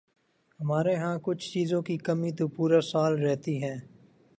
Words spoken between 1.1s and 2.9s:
کچھ چیزوں کی کمی تو پورا